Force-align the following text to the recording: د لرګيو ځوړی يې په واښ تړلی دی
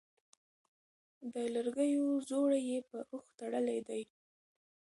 د 1.33 1.35
لرګيو 1.55 2.05
ځوړی 2.29 2.61
يې 2.69 2.79
په 2.89 2.97
واښ 3.09 3.25
تړلی 3.39 3.79
دی 3.87 4.01